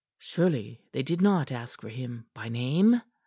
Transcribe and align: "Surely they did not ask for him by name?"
"Surely 0.17 0.81
they 0.93 1.03
did 1.03 1.21
not 1.21 1.51
ask 1.51 1.79
for 1.81 1.89
him 1.89 2.25
by 2.33 2.49
name?" 2.49 3.01